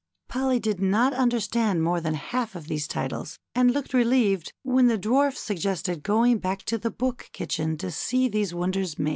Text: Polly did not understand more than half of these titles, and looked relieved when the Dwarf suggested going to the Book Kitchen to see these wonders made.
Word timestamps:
Polly 0.27 0.57
did 0.59 0.79
not 0.81 1.13
understand 1.13 1.83
more 1.83 2.01
than 2.01 2.15
half 2.15 2.55
of 2.55 2.67
these 2.67 2.87
titles, 2.87 3.37
and 3.53 3.69
looked 3.69 3.93
relieved 3.93 4.51
when 4.63 4.87
the 4.87 4.97
Dwarf 4.97 5.35
suggested 5.35 6.01
going 6.01 6.41
to 6.41 6.77
the 6.79 6.89
Book 6.89 7.29
Kitchen 7.33 7.77
to 7.77 7.91
see 7.91 8.27
these 8.27 8.51
wonders 8.51 8.97
made. 8.97 9.09